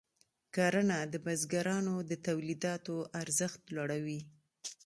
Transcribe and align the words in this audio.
کرنه 0.55 0.97
د 1.11 1.15
بزګرانو 1.25 1.95
د 2.09 2.11
تولیداتو 2.27 2.95
ارزښت 3.21 3.61
لوړوي. 3.75 4.19